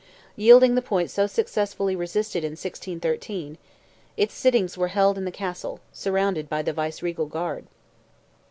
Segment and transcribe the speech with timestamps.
[0.35, 3.59] Yielding the point so successfully resisted in 1613,
[4.17, 7.67] its sittings were held in the Castle, surrounded by the viceregal guard.